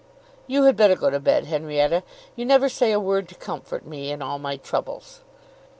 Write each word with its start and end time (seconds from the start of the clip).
"You 0.47 0.63
had 0.63 0.77
better 0.77 0.95
go 0.95 1.11
to 1.11 1.19
bed, 1.19 1.45
Henrietta. 1.45 2.01
You 2.35 2.43
never 2.43 2.69
say 2.69 2.91
a 2.91 2.99
word 2.99 3.29
to 3.29 3.35
comfort 3.35 3.85
me 3.85 4.09
in 4.11 4.19
all 4.23 4.39
my 4.39 4.57
troubles." 4.57 5.21